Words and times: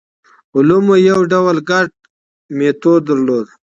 علومو 0.55 0.95
یو 1.09 1.19
ډول 1.31 1.57
ګډ 1.69 1.89
میتود 2.57 3.01
درلود. 3.07 3.45